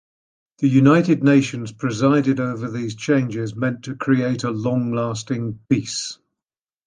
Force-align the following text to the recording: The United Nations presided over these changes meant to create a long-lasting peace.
The 0.57 0.67
United 0.67 1.23
Nations 1.23 1.71
presided 1.71 2.39
over 2.39 2.71
these 2.71 2.95
changes 2.95 3.55
meant 3.55 3.83
to 3.83 3.93
create 3.95 4.43
a 4.43 4.49
long-lasting 4.49 5.59
peace. 5.69 6.17